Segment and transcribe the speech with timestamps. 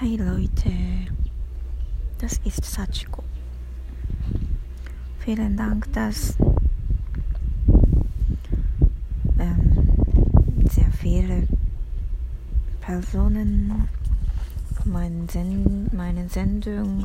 [0.00, 0.72] Hey Leute,
[2.18, 3.22] das ist Sachiko.
[5.20, 6.36] Vielen Dank, dass
[9.38, 11.46] ähm, sehr viele
[12.80, 13.88] Personen
[14.84, 17.04] meine, Send meine Sendung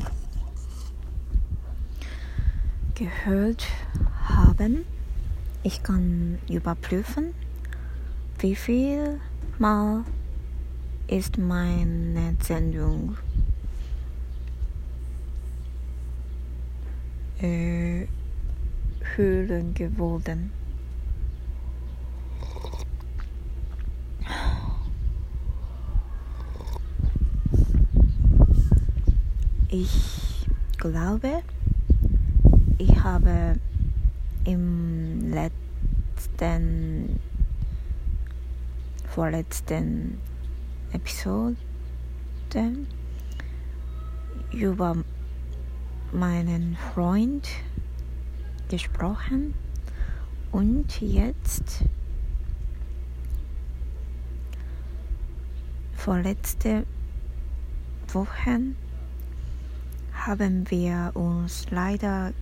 [2.96, 3.68] gehört
[4.24, 4.84] haben.
[5.62, 7.34] Ich kann überprüfen,
[8.40, 9.20] wie viel
[9.58, 10.04] Mal
[11.10, 13.16] ist meine Sendung
[17.40, 18.06] äh,
[19.16, 20.52] hören geworden.
[29.68, 30.46] Ich
[30.78, 31.42] glaube,
[32.78, 33.56] ich habe
[34.44, 37.18] im letzten,
[39.08, 40.20] vorletzten
[40.92, 41.56] Episode
[44.52, 44.96] über
[46.12, 47.48] meinen Freund
[48.68, 49.54] gesprochen
[50.50, 51.84] und jetzt
[55.94, 56.84] vorletzte
[58.12, 58.60] Woche
[60.12, 62.32] haben wir uns leider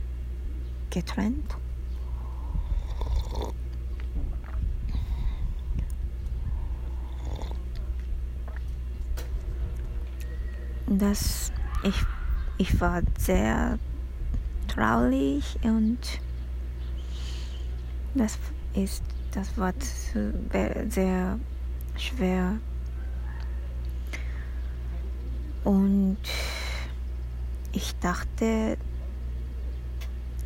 [0.91, 1.57] getrennt.
[10.91, 12.03] Das, ich,
[12.57, 13.79] ich war sehr
[14.69, 15.99] traurig und
[18.15, 18.39] das
[18.75, 19.75] ist, das war
[20.89, 21.39] sehr
[21.97, 22.59] schwer.
[25.65, 26.19] Und
[27.73, 28.79] ich dachte,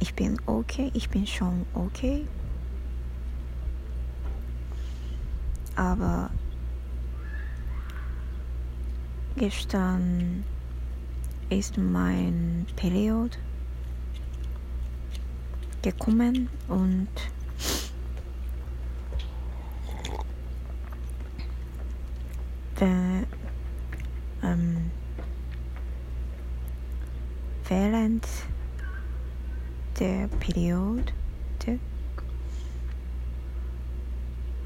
[0.00, 2.26] ich bin okay, ich bin schon okay.
[5.76, 6.30] Aber
[9.42, 10.44] gestern
[11.50, 13.40] ist mein Period
[15.82, 17.08] gekommen und
[24.44, 24.90] ähm,
[27.68, 28.28] während
[29.98, 31.12] der Periode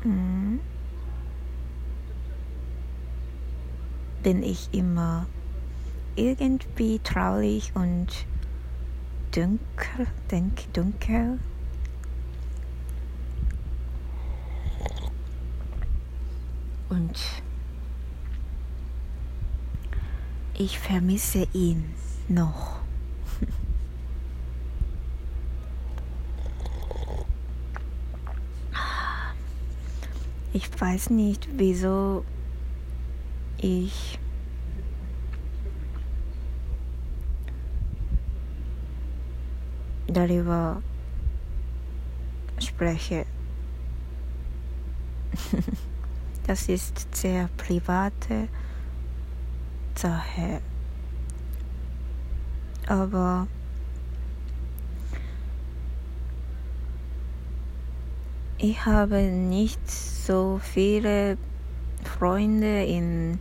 [0.05, 0.46] mm,
[4.27, 5.29] bin ich immer
[6.17, 8.09] irgendwie traurig und
[9.31, 11.39] dunkel, denk, dunkel.
[16.89, 17.21] Und
[20.59, 21.95] ich vermisse ihn
[22.27, 22.81] noch.
[30.53, 32.25] Ich weiß nicht, wieso
[33.67, 34.19] ich
[40.07, 40.83] darüber
[42.59, 43.27] spreche.
[46.47, 48.47] Das ist sehr private
[49.97, 50.61] Sache.
[52.87, 53.49] Aber
[58.59, 61.37] ich habe nicht so viele
[62.07, 63.39] Freunde in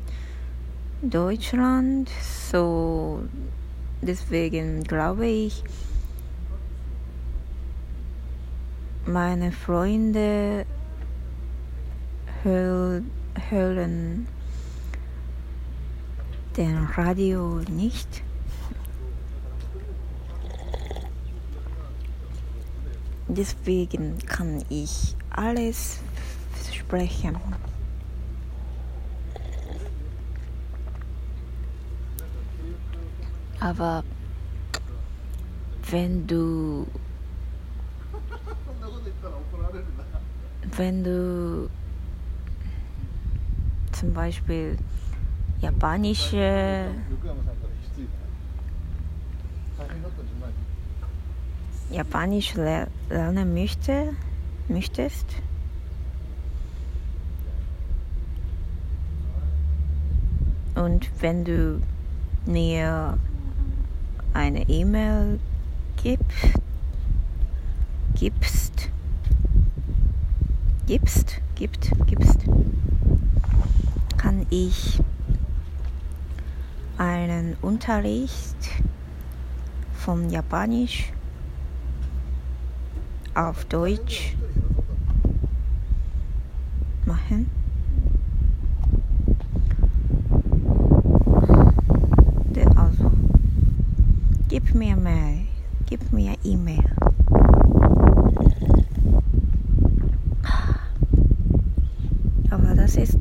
[1.02, 2.10] Deutschland,
[2.52, 3.22] so
[4.02, 5.64] deswegen glaube ich,
[9.06, 10.66] meine Freunde
[12.44, 14.28] hören
[16.58, 18.24] den Radio nicht.
[23.28, 26.00] Deswegen kann ich alles
[26.72, 27.36] sprechen.
[33.66, 34.04] Aber
[35.90, 36.86] wenn du
[40.78, 41.68] wenn du
[43.92, 44.78] zum Beispiel
[45.62, 46.92] japanische
[51.90, 54.14] Japanisch lernen möchte,
[54.68, 55.26] möchtest,
[60.76, 61.82] und wenn du
[62.46, 63.18] mir
[64.36, 65.40] eine E-Mail
[66.04, 66.60] gibst,
[68.16, 68.90] gibst,
[70.86, 72.40] gibst, gibt, gibst,
[74.18, 75.00] kann ich
[76.98, 78.58] einen Unterricht
[79.94, 81.14] von Japanisch
[83.36, 84.36] auf Deutsch
[87.06, 87.50] machen.
[94.56, 95.48] gib mir Mail,
[95.86, 96.86] gib mir E-Mail.
[102.50, 103.18] Aber das ist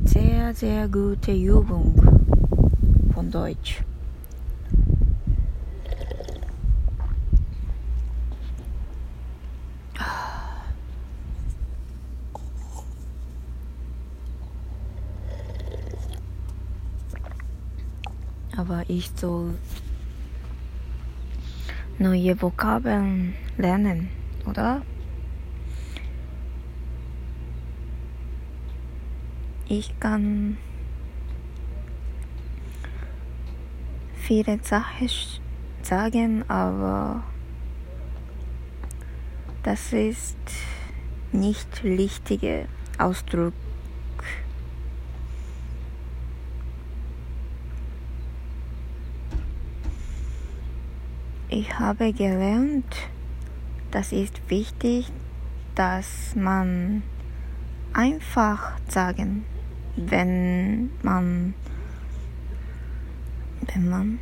[0.53, 1.95] sehr, gute Übung
[3.13, 3.81] von Deutsch.
[18.55, 19.55] Aber ich soll
[21.97, 24.09] neue Vokabeln lernen,
[24.47, 24.81] oder?
[29.67, 30.57] Ich kann
[34.15, 35.09] viele Sachen
[35.81, 37.23] sagen, aber
[39.63, 40.37] das ist
[41.31, 42.67] nicht richtige
[42.99, 43.53] Ausdruck.
[51.49, 52.95] Ich habe gelernt,
[53.89, 55.11] das ist wichtig,
[55.73, 57.01] dass man
[57.93, 59.45] einfach sagen,
[59.95, 61.53] wenn man
[63.73, 64.19] wenn man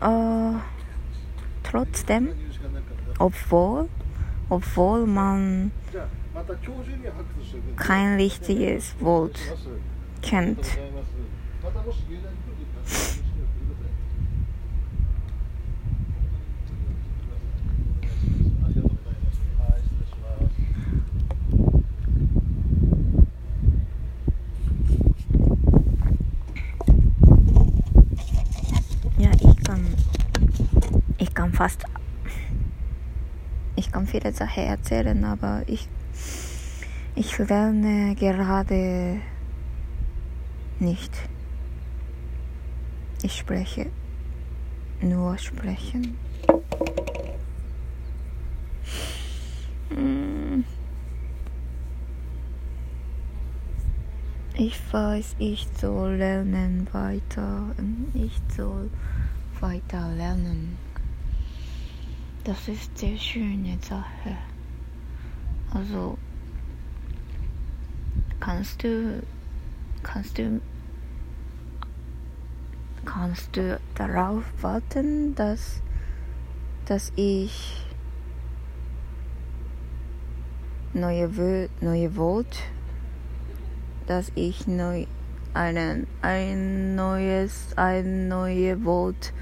[0.00, 0.58] äh,
[1.62, 2.28] trotzdem,
[3.18, 3.88] obwohl,
[4.48, 5.72] obwohl man
[7.76, 9.38] kein richtiges Wort
[10.22, 10.78] kennt.
[29.18, 29.86] Ja, ich kann,
[31.18, 31.84] ich kann fast,
[33.76, 35.90] ich kann viele Sachen erzählen, aber ich,
[37.14, 39.20] ich lerne gerade
[40.78, 41.12] nicht.
[43.22, 43.90] Ich spreche
[45.02, 46.16] nur sprechen.
[49.90, 50.64] Mm.
[54.54, 57.66] Ich weiß, ich soll lernen weiter.
[58.14, 58.88] Ich soll
[59.60, 60.89] weiter lernen.
[62.44, 64.36] Das ist sehr schöne Sache.
[65.72, 66.16] Also
[68.40, 69.22] kannst du
[70.02, 70.60] kannst du
[73.04, 75.82] kannst du darauf warten, dass
[76.86, 77.84] dass ich
[80.94, 82.62] neue neue Wort
[84.06, 85.06] dass ich neu
[85.54, 89.32] einen, ein neues, ein neues Wort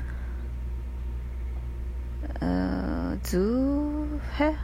[3.32, 4.54] äh, suche.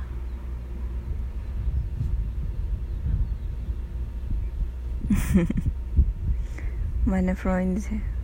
[7.05, 7.83] meine Freunde,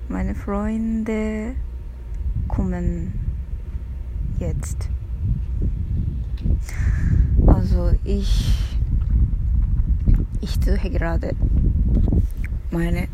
[0.09, 1.55] meine Freunde
[2.49, 3.13] kommen
[4.39, 4.89] jetzt.
[7.47, 8.79] Also ich,
[10.41, 11.35] ich suche gerade
[12.71, 13.09] meine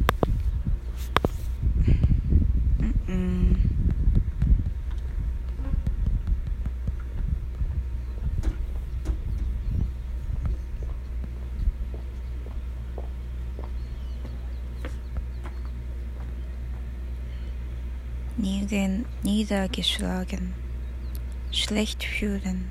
[18.68, 20.52] Nieder, niedergeschlagen,
[21.52, 22.68] schlecht fühlen.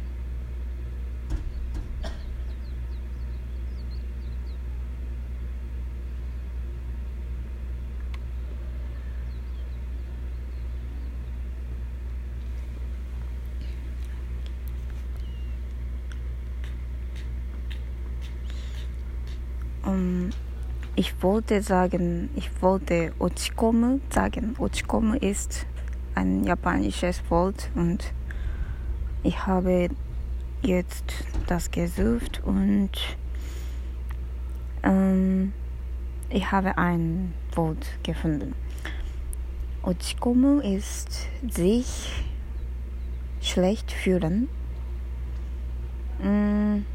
[19.86, 20.30] Um,
[20.98, 24.56] ich wollte sagen, ich wollte Ochikomu sagen.
[24.60, 25.66] Ochikomu ist
[26.15, 28.13] ein japanisches Wort und
[29.24, 29.89] ich habe
[30.62, 31.13] jetzt
[31.48, 32.91] das gesucht und
[34.84, 35.53] ähm,
[36.29, 38.55] ich habe ein Wort gefunden.
[39.84, 42.25] Ochikomu ist sich
[43.41, 44.50] schlecht fühlen.
[46.19, 46.86] Mm,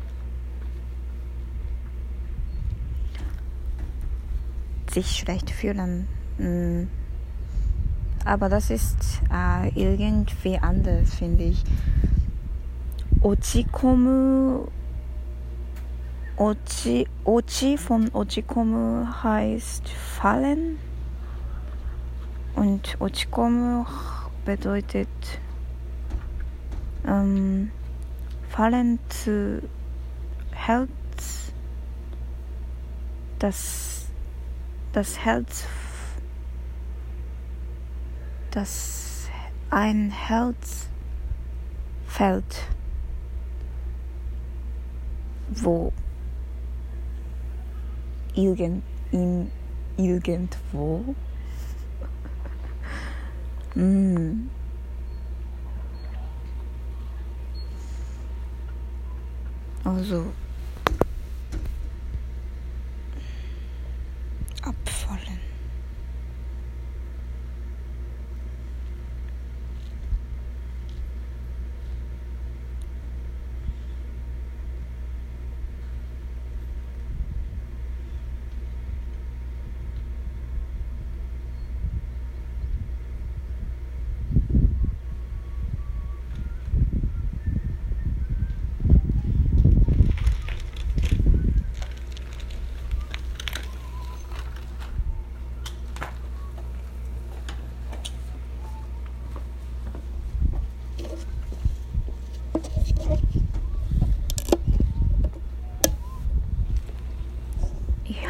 [4.90, 6.08] sich schlecht fühlen.
[6.38, 6.99] Mm.
[8.24, 11.64] Aber das ist äh, irgendwie anders, finde ich.
[13.22, 14.66] Ochikomu,
[16.36, 20.78] Ochi, Ochi von Ochikomu heißt fallen
[22.56, 23.84] und Ochikomu
[24.44, 25.08] bedeutet
[27.06, 27.70] ähm,
[28.48, 29.62] fallen zu
[30.52, 30.88] Herz,
[33.38, 34.06] das
[34.92, 35.66] das Herz
[38.50, 39.28] dass
[39.70, 40.88] ein Herz
[42.06, 42.66] fällt,
[45.48, 45.92] wo
[48.34, 49.50] irgend, in,
[49.96, 51.14] irgendwo.
[53.74, 54.48] mm.
[59.84, 60.26] Also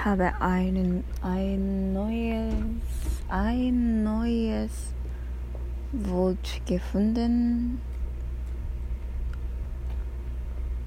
[0.04, 2.54] Habe einen, ein neues,
[3.28, 4.94] ein neues
[5.92, 7.82] Wort gefunden.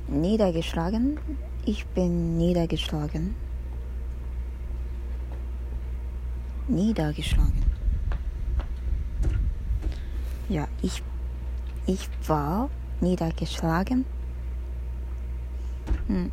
[0.07, 1.19] Niedergeschlagen.
[1.63, 3.35] Ich bin niedergeschlagen.
[6.67, 7.63] Niedergeschlagen.
[10.49, 11.03] Ja, ich,
[11.85, 12.67] ich war
[12.99, 14.05] niedergeschlagen.
[16.07, 16.31] Hm.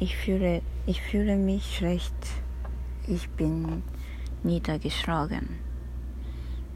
[0.00, 2.14] Ich fühle, ich fühle mich schlecht.
[3.08, 3.82] Ich bin
[4.44, 5.58] niedergeschlagen.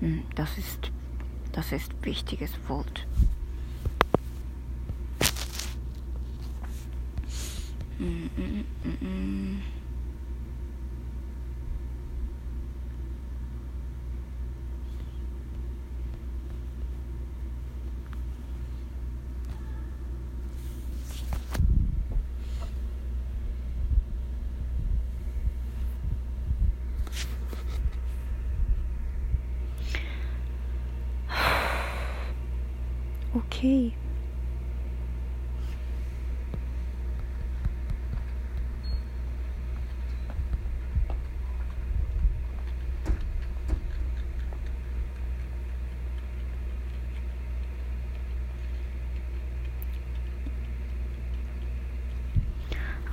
[0.00, 0.90] Hm, das ist,
[1.52, 3.06] das ist wichtiges Wort.
[8.00, 8.64] Mm, mm,
[9.00, 9.62] mm,
[33.34, 33.94] Okay.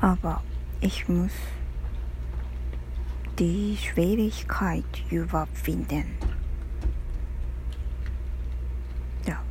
[0.02, 0.42] Aber
[0.80, 1.34] ich muss
[3.38, 6.06] die Schwierigkeit überwinden.
[9.26, 9.42] Ja.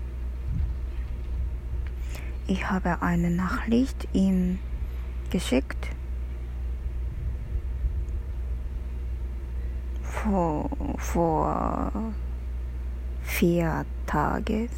[2.46, 4.58] Ich habe eine Nachricht ihm
[5.30, 5.88] geschickt.
[10.02, 11.92] Vor, vor
[13.22, 14.68] vier Tagen.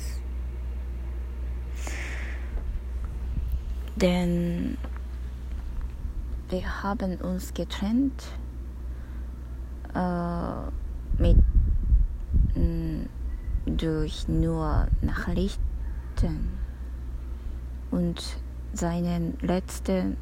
[3.96, 4.76] Denn
[6.50, 8.24] wir haben uns getrennt
[9.94, 11.36] äh, mit
[12.54, 13.06] mh,
[13.66, 16.58] durch nur Nachrichten
[17.90, 18.36] und
[18.72, 20.16] seine letzte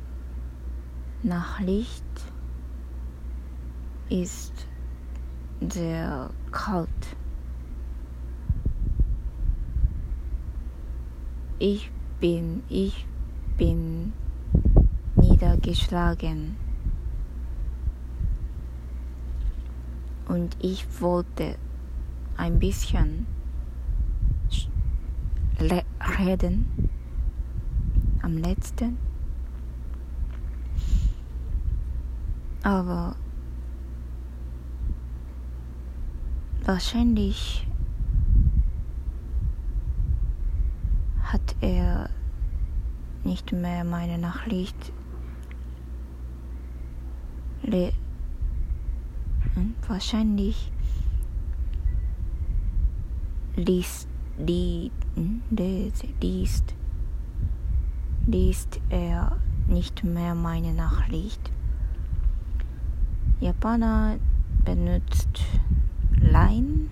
[1.22, 2.04] Nachricht
[4.08, 4.66] ist
[5.60, 6.88] sehr kalt.
[11.58, 13.06] Ich bin, ich
[13.56, 14.12] bin
[15.38, 16.56] niedergeschlagen.
[20.28, 21.56] Und ich wollte
[22.36, 23.26] ein bisschen
[26.18, 26.90] reden
[28.22, 28.98] am letzten.
[32.62, 33.16] Aber
[36.64, 37.66] wahrscheinlich
[41.22, 42.10] hat er
[43.24, 44.92] nicht mehr meine Nachricht
[47.68, 47.92] le
[49.54, 50.72] hm, wahrscheinlich
[53.56, 54.08] liest,
[54.38, 55.42] die, hm,
[56.20, 56.74] liest,
[58.26, 61.52] liest er nicht mehr meine Nachricht.
[63.40, 64.18] Japaner
[64.64, 65.44] benutzt
[66.20, 66.88] Line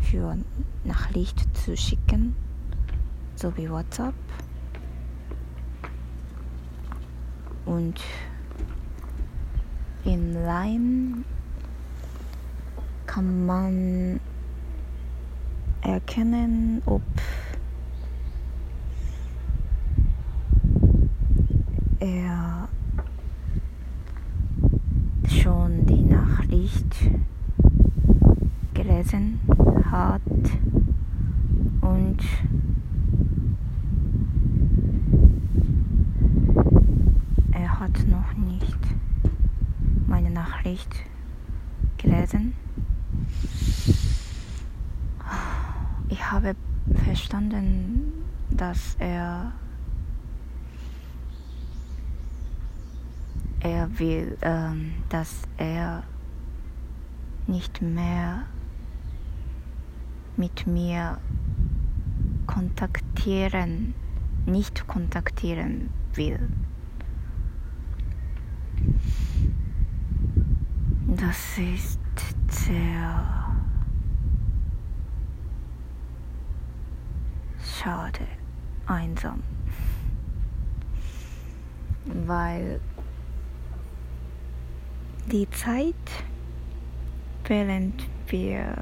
[0.00, 0.36] für
[0.84, 2.36] Nachricht zu schicken,
[3.34, 4.14] sowie WhatsApp.
[7.64, 8.00] Und
[10.06, 11.24] in Line.
[13.06, 14.20] Kann man
[15.82, 17.02] erkennen, ob
[22.00, 22.68] er
[25.28, 27.10] schon die Nachricht
[28.74, 29.40] gelesen
[29.90, 30.20] hat
[31.80, 32.18] und
[37.52, 38.78] er hat noch nicht
[40.06, 40.94] meine Nachricht
[41.96, 42.54] gelesen.
[46.10, 46.54] Ich habe
[47.04, 48.12] verstanden,
[48.50, 49.52] dass er
[53.60, 56.04] er will, ähm, dass er
[57.46, 58.42] nicht mehr
[60.36, 61.18] mit mir
[62.46, 63.94] kontaktieren,
[64.44, 66.50] nicht kontaktieren will.
[71.18, 71.98] Das ist
[72.50, 73.56] sehr
[77.64, 78.26] schade,
[78.86, 79.42] einsam,
[82.26, 82.80] weil
[85.32, 85.94] die Zeit,
[87.46, 88.76] während wir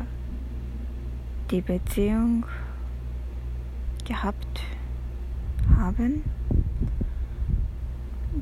[1.53, 2.45] die Beziehung
[4.05, 4.61] gehabt
[5.77, 6.25] haben,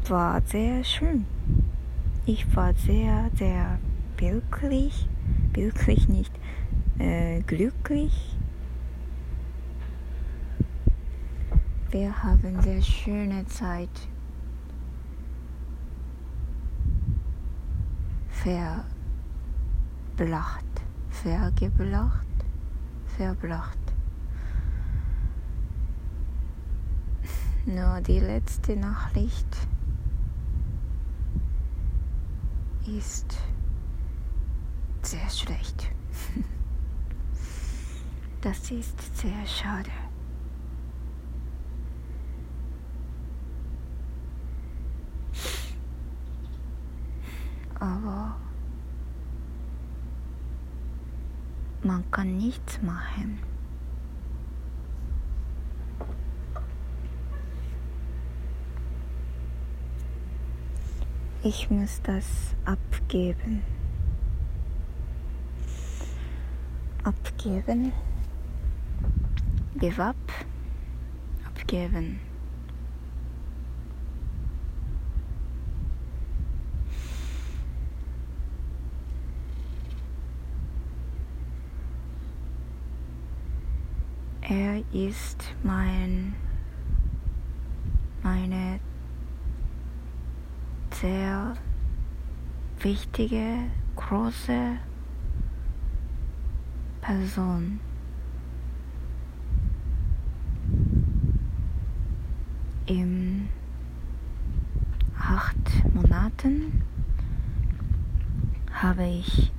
[0.08, 1.26] war sehr schön.
[2.24, 3.80] Ich war sehr, sehr
[4.16, 5.08] wirklich,
[5.52, 6.32] wirklich nicht
[6.98, 8.36] äh, glücklich.
[11.90, 13.90] Wir haben sehr schöne Zeit
[20.16, 20.64] verblacht,
[21.10, 22.26] vergeblacht,
[23.16, 23.78] verblacht.
[27.66, 29.56] Nur die letzte Nachricht
[32.86, 33.38] ist
[35.02, 35.88] sehr schlecht.
[38.40, 39.92] Das ist sehr schade.
[47.78, 48.36] Aber
[51.84, 53.38] man kann nichts machen.
[61.44, 63.64] Ich muss das abgeben.
[67.02, 67.92] Abgeben.
[69.74, 70.14] Give up.
[71.44, 72.20] Abgeben.
[84.42, 86.34] Er ist mein,
[88.22, 88.78] meine
[91.02, 91.54] sehr
[92.78, 93.58] wichtige,
[93.96, 94.76] große
[97.00, 97.80] Person.
[102.86, 103.48] In
[105.18, 105.56] acht
[105.92, 106.82] Monaten
[108.72, 109.52] habe ich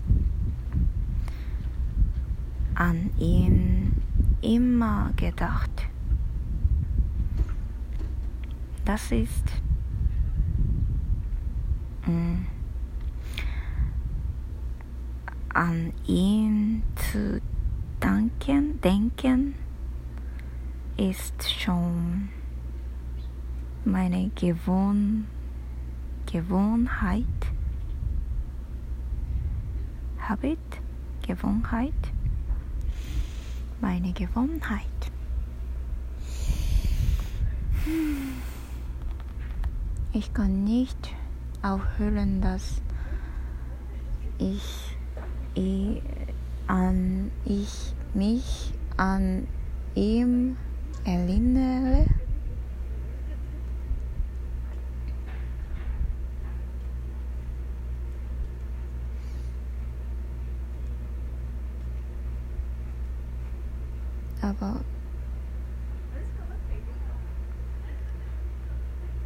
[2.75, 4.01] an ihn
[4.41, 5.89] immer gedacht.
[8.85, 9.61] Das ist
[15.53, 17.41] an ihn zu
[17.99, 19.55] danken, denken,
[20.97, 22.29] ist schon
[23.85, 25.27] meine Gewohn
[26.25, 27.25] Gewohnheit,
[30.19, 30.57] Habit,
[31.27, 31.93] Gewohnheit.
[33.81, 34.87] Meine Gewohnheit.
[40.13, 41.13] Ich kann nicht
[41.63, 42.81] aufhören, dass
[44.37, 44.95] ich,
[45.55, 46.01] ich,
[46.67, 49.47] an, ich mich an
[49.95, 50.57] ihm
[51.03, 52.05] erinnere.
[64.43, 64.81] aber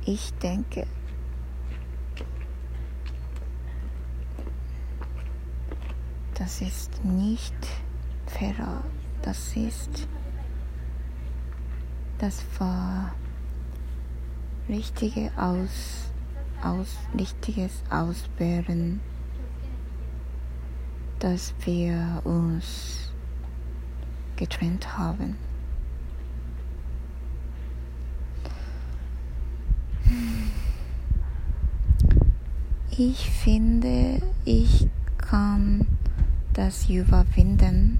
[0.06, 0.86] ich denke,
[6.47, 7.53] das ist nicht
[8.25, 8.81] fair,
[9.21, 10.07] das ist,
[12.19, 13.13] das war
[14.69, 16.10] richtige Aus,
[16.63, 19.01] aus, richtiges Ausbären,
[21.19, 23.12] dass wir uns
[24.38, 25.36] getrennt haben.
[32.97, 35.96] Ich finde, ich kann
[36.57, 37.99] das überwinden.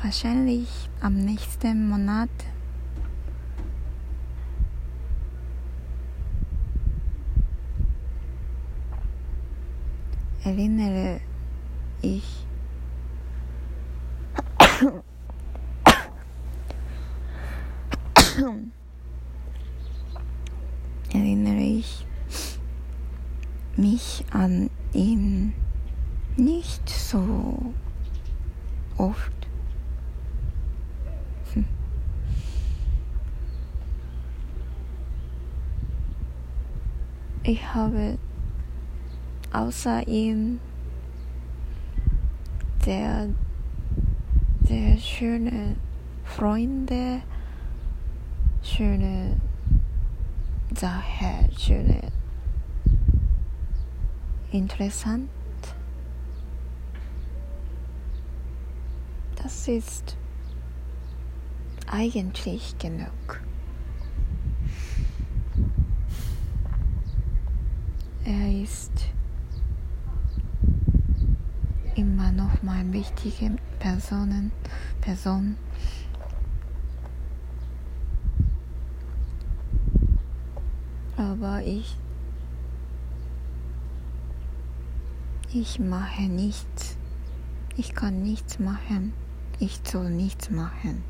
[0.00, 2.30] Wahrscheinlich am nächsten Monat.
[10.44, 11.20] Erinnere
[12.00, 12.46] ich
[21.20, 22.06] erinnere ich
[23.76, 25.52] mich an ihn
[26.36, 27.74] nicht so
[28.96, 29.32] oft.
[31.52, 31.64] Hm.
[37.42, 38.18] Ich habe
[39.52, 40.58] außer ihm
[42.82, 43.28] sehr,
[44.64, 45.76] sehr schöne
[46.24, 47.20] Freunde,
[48.62, 49.36] schöne
[50.74, 52.00] Sache, schöne,
[54.52, 55.28] interessant.
[59.42, 60.16] Das ist
[61.86, 63.40] eigentlich genug.
[68.24, 68.92] Er ist
[71.96, 74.52] immer noch meine wichtige Personen,
[75.00, 75.56] Person.
[81.20, 81.98] Aber ich,
[85.52, 86.96] ich mache nichts.
[87.76, 89.12] Ich kann nichts machen.
[89.58, 91.04] Ich soll nichts machen.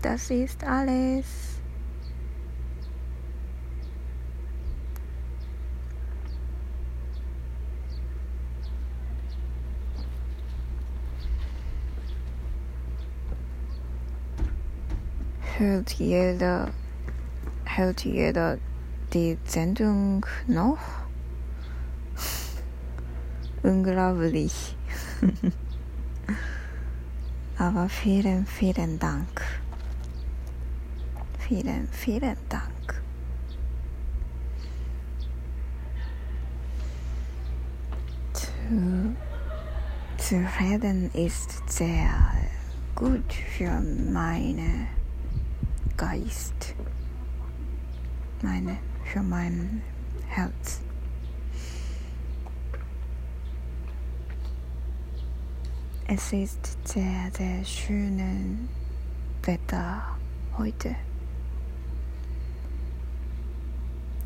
[0.00, 1.53] Das ist alles.
[15.64, 16.68] Hört jeder,
[17.64, 18.58] hört jeder
[19.14, 20.76] die Sendung noch?
[23.62, 24.76] Unglaublich.
[27.56, 29.40] Aber vielen, vielen Dank.
[31.38, 33.02] Vielen, vielen Dank.
[38.34, 39.16] Zu,
[40.18, 42.10] zu reden ist sehr
[42.94, 44.88] gut für meine
[45.96, 46.74] Geist,
[48.42, 49.80] meine, für mein
[50.26, 50.80] Herz.
[56.08, 58.58] Es ist sehr, sehr schönes
[59.44, 60.02] Wetter
[60.58, 60.96] heute.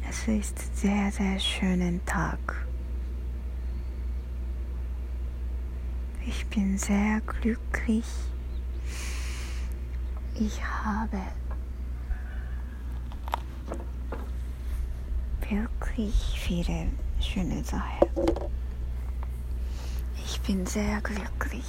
[0.09, 2.67] Es ist sehr, sehr schönen Tag.
[6.27, 8.07] Ich bin sehr glücklich.
[10.35, 11.19] Ich habe
[15.49, 16.89] wirklich viele
[17.21, 18.09] schöne Sachen.
[20.25, 21.65] Ich bin sehr glücklich.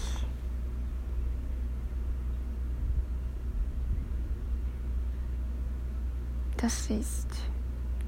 [6.57, 7.27] Das ist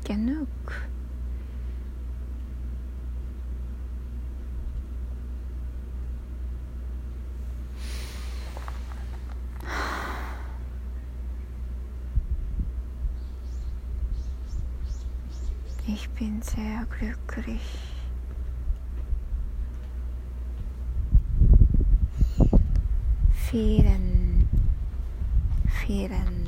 [0.03, 0.47] genug.
[15.87, 17.61] Ich bin sehr glücklich.
[23.49, 24.47] Vielen,
[25.85, 26.40] vielen